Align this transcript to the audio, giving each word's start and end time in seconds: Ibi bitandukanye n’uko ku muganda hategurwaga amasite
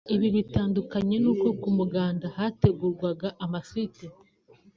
Ibi 0.15 0.27
bitandukanye 0.35 1.15
n’uko 1.23 1.47
ku 1.61 1.69
muganda 1.77 2.25
hategurwaga 2.37 3.27
amasite 3.45 4.05